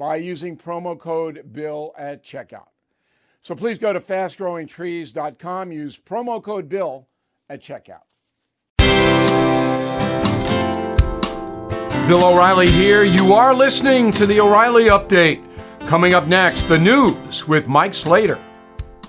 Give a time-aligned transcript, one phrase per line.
[0.00, 2.68] by using promo code BILL at checkout.
[3.42, 7.06] So please go to fastgrowingtrees.com, use promo code BILL
[7.50, 8.04] at checkout.
[12.08, 13.04] Bill O'Reilly here.
[13.04, 15.44] You are listening to the O'Reilly Update.
[15.80, 18.38] Coming up next, the news with Mike Slater.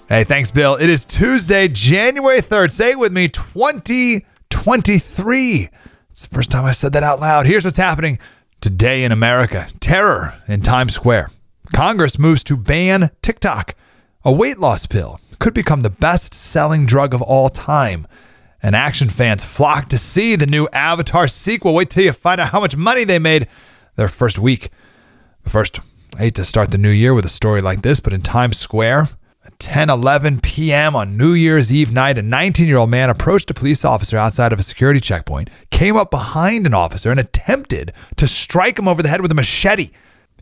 [0.10, 0.76] Hey, thanks, Bill.
[0.76, 2.70] It is Tuesday, January 3rd.
[2.70, 5.70] Say it with me 2023.
[6.10, 7.46] It's the first time I said that out loud.
[7.46, 8.20] Here's what's happening
[8.62, 11.32] Today in America, terror in Times Square.
[11.74, 13.74] Congress moves to ban TikTok.
[14.24, 18.06] A weight loss pill could become the best selling drug of all time.
[18.62, 21.74] And action fans flock to see the new Avatar sequel.
[21.74, 23.48] Wait till you find out how much money they made
[23.96, 24.70] their first week.
[25.44, 25.80] First,
[26.16, 28.60] I hate to start the new year with a story like this, but in Times
[28.60, 29.10] Square,
[29.62, 30.96] 10 11 p.m.
[30.96, 34.52] on New Year's Eve night, a 19 year old man approached a police officer outside
[34.52, 39.04] of a security checkpoint, came up behind an officer, and attempted to strike him over
[39.04, 39.92] the head with a machete.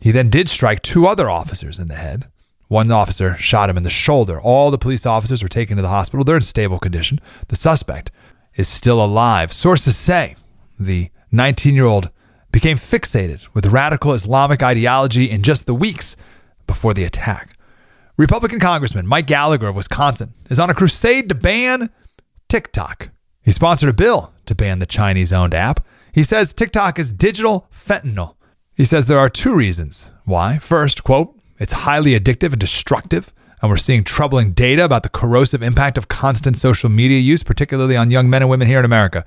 [0.00, 2.28] He then did strike two other officers in the head.
[2.68, 4.40] One officer shot him in the shoulder.
[4.40, 6.24] All the police officers were taken to the hospital.
[6.24, 7.20] They're in stable condition.
[7.48, 8.10] The suspect
[8.54, 9.52] is still alive.
[9.52, 10.36] Sources say
[10.78, 12.08] the 19 year old
[12.52, 16.16] became fixated with radical Islamic ideology in just the weeks
[16.66, 17.49] before the attack.
[18.20, 21.88] Republican Congressman Mike Gallagher of Wisconsin is on a crusade to ban
[22.50, 23.08] TikTok.
[23.40, 25.86] He sponsored a bill to ban the Chinese owned app.
[26.12, 28.34] He says TikTok is digital fentanyl.
[28.74, 30.58] He says there are two reasons why.
[30.58, 33.32] First, quote, it's highly addictive and destructive,
[33.62, 37.96] and we're seeing troubling data about the corrosive impact of constant social media use, particularly
[37.96, 39.24] on young men and women here in America.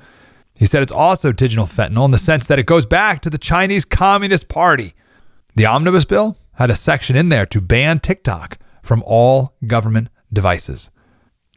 [0.53, 3.39] He said it's also digital fentanyl in the sense that it goes back to the
[3.39, 4.93] Chinese Communist Party.
[5.55, 10.91] The omnibus bill had a section in there to ban TikTok from all government devices.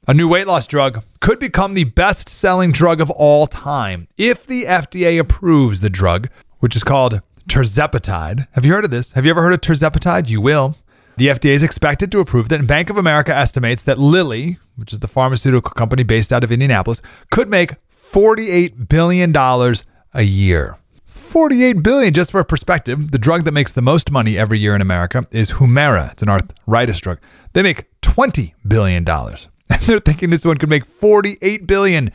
[0.09, 4.47] A new weight loss drug could become the best selling drug of all time if
[4.47, 6.29] the FDA approves the drug,
[6.61, 8.47] which is called tirzepatide.
[8.53, 9.13] Have you heard of this?
[9.13, 10.29] Have you ever heard of tirzepatide?
[10.29, 10.77] You will.
[11.17, 14.93] The FDA is expected to approve that, and Bank of America estimates that Lilly, which
[14.93, 20.79] is the pharmaceutical company based out of Indianapolis, could make $48 billion a year.
[21.17, 24.81] 48 billion just for perspective the drug that makes the most money every year in
[24.81, 26.13] america is humira.
[26.13, 27.19] It's an arthritis drug.
[27.53, 29.49] They make 20 billion dollars.
[29.69, 32.13] And they're thinking this one could make 48 billion.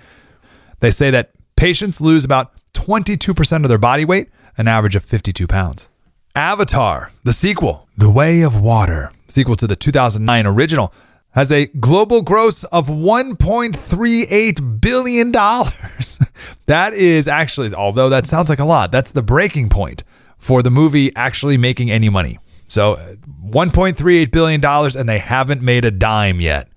[0.80, 5.48] They say that patients lose about 22% of their body weight an average of 52
[5.48, 5.90] pounds.
[6.36, 9.12] Avatar the sequel the way of water.
[9.28, 10.94] Sequel to the 2009 original
[11.34, 15.32] has a global gross of $1.38 billion.
[16.66, 20.04] that is actually, although that sounds like a lot, that's the breaking point
[20.38, 22.38] for the movie actually making any money.
[22.68, 23.16] So uh,
[23.50, 26.68] $1.38 billion, and they haven't made a dime yet.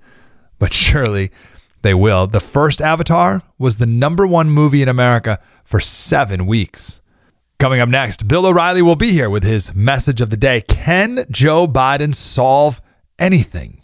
[0.59, 1.31] But surely
[1.83, 2.27] they will.
[2.27, 7.01] The first Avatar was the number one movie in America for seven weeks.
[7.59, 10.61] Coming up next, Bill O'Reilly will be here with his message of the day.
[10.63, 12.81] Can Joe Biden solve
[13.19, 13.84] anything?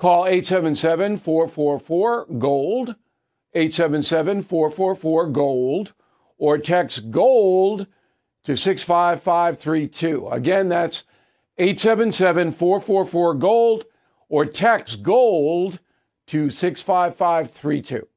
[0.00, 2.96] Call 877 444 GOLD,
[3.52, 5.92] 877 444 GOLD,
[6.38, 7.86] or text GOLD
[8.44, 10.28] to 65532.
[10.28, 11.04] Again, that's
[11.58, 13.84] 877 444 GOLD,
[14.30, 15.80] or text GOLD
[16.28, 18.08] to 65532.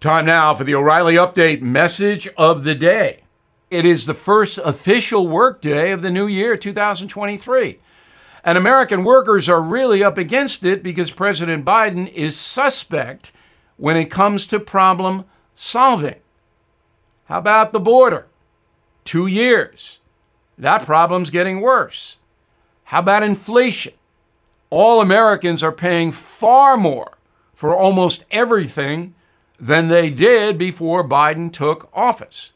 [0.00, 3.22] Time now for the O'Reilly Update message of the day.
[3.70, 7.78] It is the first official workday of the new year, 2023.
[8.48, 13.30] And American workers are really up against it because President Biden is suspect
[13.76, 16.14] when it comes to problem solving.
[17.26, 18.26] How about the border?
[19.04, 19.98] Two years.
[20.56, 22.16] That problem's getting worse.
[22.84, 23.92] How about inflation?
[24.70, 27.18] All Americans are paying far more
[27.52, 29.14] for almost everything
[29.60, 32.54] than they did before Biden took office.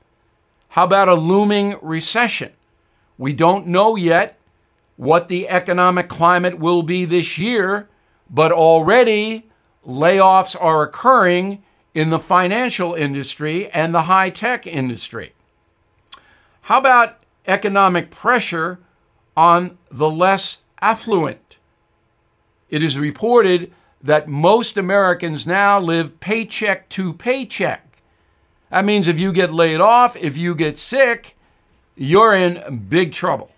[0.69, 2.53] How about a looming recession?
[3.19, 4.39] We don't know yet
[4.97, 7.89] what the economic climate will be this year,
[8.31, 9.51] but already
[9.87, 11.63] layoffs are occurring
[11.95, 15.35] in the financial industry and the high tech industry.
[16.63, 18.79] How about economic pressure
[19.37, 21.59] on the less affluent?
[22.71, 23.73] It is reported
[24.03, 27.99] that most Americans now live paycheck to paycheck.
[28.71, 31.37] That means if you get laid off, if you get sick,
[31.95, 33.52] you're in big trouble.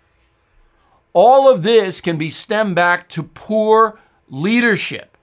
[1.15, 3.97] All of this can be stemmed back to poor
[4.29, 5.17] leadership.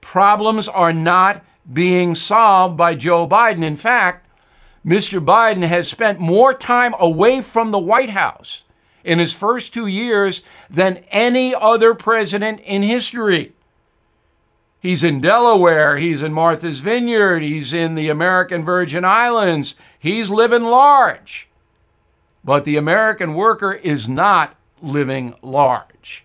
[0.00, 3.62] Problems are not being solved by Joe Biden.
[3.62, 4.26] In fact,
[4.84, 5.22] Mr.
[5.22, 8.64] Biden has spent more time away from the White House
[9.04, 10.40] in his first two years
[10.70, 13.52] than any other president in history.
[14.80, 15.98] He's in Delaware.
[15.98, 17.42] He's in Martha's Vineyard.
[17.42, 19.74] He's in the American Virgin Islands.
[19.98, 21.50] He's living large.
[22.42, 26.24] But the American worker is not living large.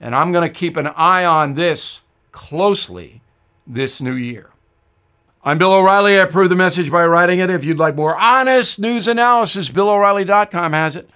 [0.00, 2.00] And I'm going to keep an eye on this
[2.32, 3.22] closely
[3.66, 4.50] this new year.
[5.44, 6.18] I'm Bill O'Reilly.
[6.18, 7.50] I approve the message by writing it.
[7.50, 11.10] If you'd like more honest news analysis, BillO'Reilly.com has it.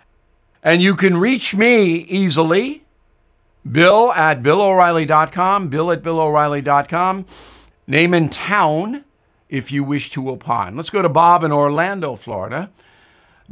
[0.62, 2.84] And you can reach me easily
[3.70, 7.26] Bill at BillO'Reilly.com, Bill at BillO'Reilly.com.
[7.86, 9.04] Name and town
[9.48, 10.76] if you wish to opine.
[10.76, 12.70] Let's go to Bob in Orlando, Florida.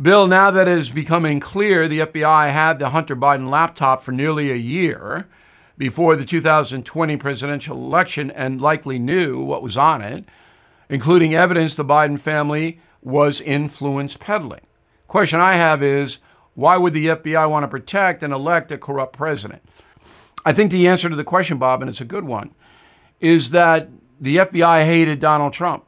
[0.00, 4.12] Bill, now that it is becoming clear the FBI had the Hunter Biden laptop for
[4.12, 5.26] nearly a year
[5.78, 10.26] before the 2020 presidential election and likely knew what was on it,
[10.90, 14.66] including evidence the Biden family was influence peddling.
[15.08, 16.18] Question I have is
[16.54, 19.62] why would the FBI want to protect and elect a corrupt president?
[20.44, 22.54] I think the answer to the question, Bob, and it's a good one,
[23.18, 23.88] is that
[24.20, 25.84] the FBI hated Donald Trump.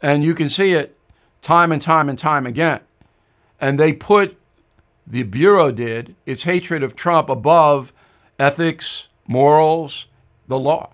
[0.00, 0.96] And you can see it
[1.42, 2.80] time and time and time again.
[3.60, 4.36] And they put,
[5.06, 7.92] the Bureau did, its hatred of Trump above
[8.38, 10.06] ethics, morals,
[10.48, 10.90] the law.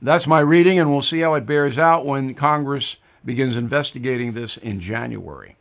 [0.00, 4.56] That's my reading, and we'll see how it bears out when Congress begins investigating this
[4.56, 5.56] in January.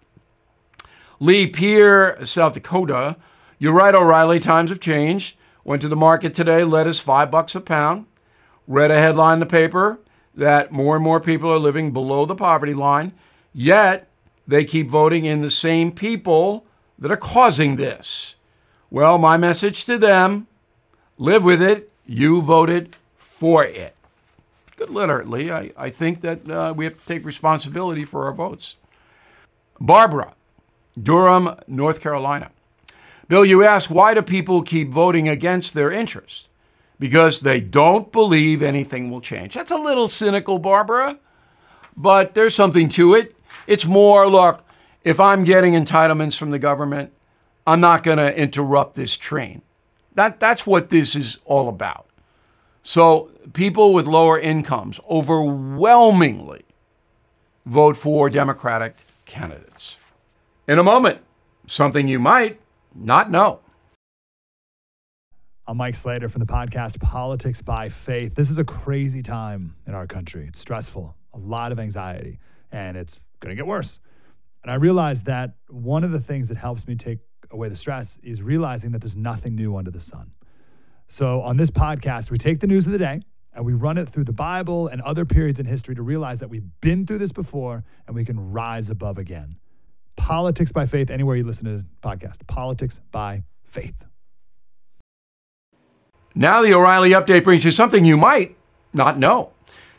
[1.19, 3.17] Lee Pierre, South Dakota.
[3.59, 5.37] You're right, O'Reilly, times have changed.
[5.63, 8.07] Went to the market today, lettuce five bucks a pound.
[8.67, 9.99] Read a headline in the paper
[10.33, 13.13] that more and more people are living below the poverty line,
[13.53, 14.09] yet
[14.47, 16.65] they keep voting in the same people
[16.99, 18.35] that are causing this.
[18.89, 20.47] Well, my message to them
[21.17, 21.91] live with it.
[22.05, 23.95] You voted for it.
[24.75, 25.51] Good literally.
[25.51, 28.75] I, I think that uh, we have to take responsibility for our votes.
[29.79, 30.33] Barbara,
[31.01, 32.51] Durham, North Carolina.
[33.27, 36.47] Bill, you ask why do people keep voting against their interest?
[36.99, 39.53] Because they don't believe anything will change.
[39.53, 41.17] That's a little cynical, Barbara,
[41.95, 43.35] but there's something to it.
[43.71, 44.65] It's more look,
[45.05, 47.13] if I'm getting entitlements from the government,
[47.65, 49.61] I'm not going to interrupt this train.
[50.13, 52.05] That, that's what this is all about.
[52.83, 56.65] So, people with lower incomes overwhelmingly
[57.65, 59.95] vote for Democratic candidates.
[60.67, 61.19] In a moment,
[61.65, 62.59] something you might
[62.93, 63.61] not know.
[65.65, 68.35] I'm Mike Slater from the podcast Politics by Faith.
[68.35, 70.45] This is a crazy time in our country.
[70.45, 72.37] It's stressful, a lot of anxiety,
[72.73, 73.99] and it's going to get worse.
[74.63, 77.19] And I realized that one of the things that helps me take
[77.49, 80.31] away the stress is realizing that there's nothing new under the sun.
[81.07, 83.21] So on this podcast, we take the news of the day
[83.53, 86.49] and we run it through the Bible and other periods in history to realize that
[86.49, 89.57] we've been through this before and we can rise above again.
[90.15, 92.45] Politics by Faith, anywhere you listen to the podcast.
[92.47, 94.05] Politics by Faith.
[96.33, 98.55] Now, the O'Reilly update brings you something you might
[98.93, 99.51] not know.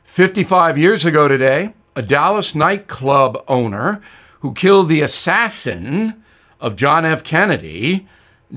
[0.04, 4.00] 55 years ago today, a Dallas nightclub owner
[4.40, 6.22] who killed the assassin
[6.60, 7.22] of John F.
[7.22, 8.08] Kennedy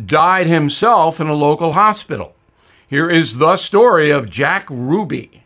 [0.06, 2.36] died himself in a local hospital.
[2.88, 5.44] Here is the story of Jack Ruby.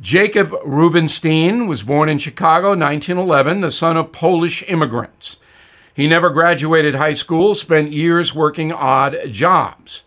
[0.00, 5.36] Jacob Rubenstein was born in Chicago 1911, the son of Polish immigrants.
[5.94, 10.02] He never graduated high school, spent years working odd jobs.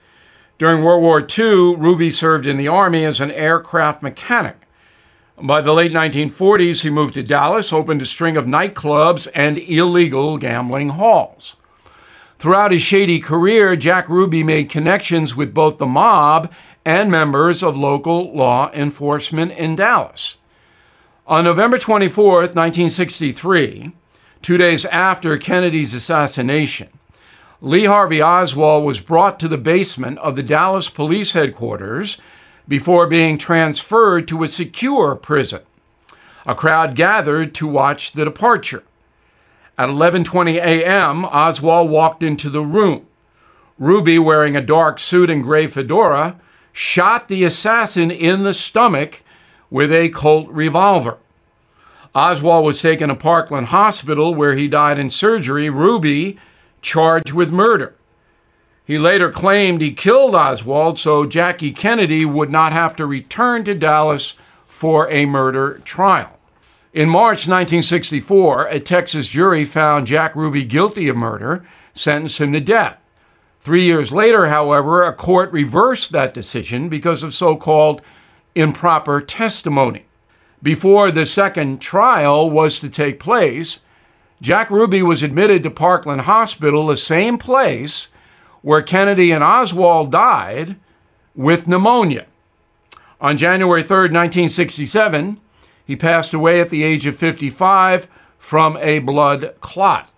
[0.60, 4.59] During World War II, Ruby served in the Army as an aircraft mechanic.
[5.42, 10.38] By the late 1940s, he moved to Dallas, opened a string of nightclubs and illegal
[10.38, 11.56] gambling halls.
[12.40, 16.52] Throughout his shady career, Jack Ruby made connections with both the mob
[16.84, 20.38] and members of local law enforcement in Dallas.
[21.26, 23.94] On November 24, 1963,
[24.42, 26.90] two days after Kennedy's assassination,
[27.62, 32.18] Lee Harvey Oswald was brought to the basement of the Dallas police headquarters
[32.70, 35.62] before being transferred to a secure prison.
[36.46, 38.84] A crowd gathered to watch the departure.
[39.78, 43.06] At 11:20 a.m., Oswald walked into the room.
[43.78, 46.36] Ruby, wearing a dark suit and gray fedora,
[46.72, 49.24] shot the assassin in the stomach
[49.70, 51.18] with a Colt revolver.
[52.14, 56.38] Oswald was taken to Parkland Hospital where he died in surgery, Ruby
[56.82, 57.96] charged with murder.
[58.90, 63.76] He later claimed he killed Oswald so Jackie Kennedy would not have to return to
[63.76, 64.34] Dallas
[64.66, 66.40] for a murder trial.
[66.92, 72.60] In March 1964, a Texas jury found Jack Ruby guilty of murder, sentenced him to
[72.60, 72.98] death.
[73.62, 78.02] Three years later, however, a court reversed that decision because of so called
[78.56, 80.06] improper testimony.
[80.64, 83.82] Before the second trial was to take place,
[84.42, 88.08] Jack Ruby was admitted to Parkland Hospital, the same place
[88.62, 90.76] where Kennedy and Oswald died
[91.36, 92.26] with pneumonia.
[93.22, 95.40] On January 3, 1967,
[95.86, 100.10] he passed away at the age of 55 from a blood clot.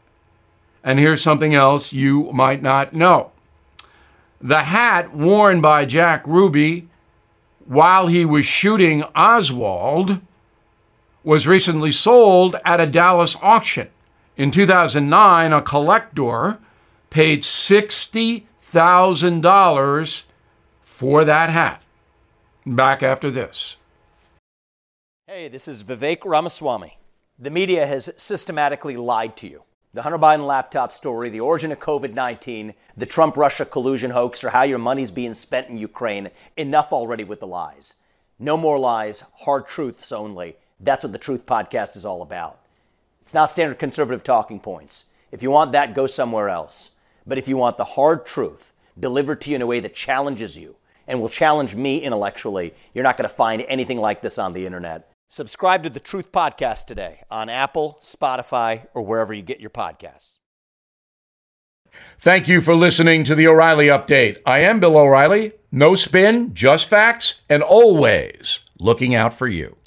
[0.83, 3.31] And here's something else you might not know.
[4.39, 6.87] The hat worn by Jack Ruby
[7.65, 10.19] while he was shooting Oswald
[11.23, 13.89] was recently sold at a Dallas auction.
[14.37, 16.57] In 2009, a collector
[17.11, 20.23] paid $60,000
[20.81, 21.83] for that hat.
[22.65, 23.75] Back after this.
[25.27, 26.97] Hey, this is Vivek Ramaswamy.
[27.37, 29.63] The media has systematically lied to you.
[29.93, 34.41] The Hunter Biden laptop story, the origin of COVID 19, the Trump Russia collusion hoax,
[34.43, 36.29] or how your money's being spent in Ukraine.
[36.55, 37.95] Enough already with the lies.
[38.39, 40.55] No more lies, hard truths only.
[40.79, 42.61] That's what the Truth Podcast is all about.
[43.21, 45.07] It's not standard conservative talking points.
[45.29, 46.91] If you want that, go somewhere else.
[47.25, 50.57] But if you want the hard truth delivered to you in a way that challenges
[50.57, 50.75] you
[51.07, 54.65] and will challenge me intellectually, you're not going to find anything like this on the
[54.65, 55.11] internet.
[55.27, 60.39] Subscribe to the Truth Podcast today on Apple, Spotify, or wherever you get your podcasts.
[62.19, 64.41] Thank you for listening to the O'Reilly Update.
[64.45, 65.53] I am Bill O'Reilly.
[65.71, 69.77] No spin, just facts, and always looking out for you.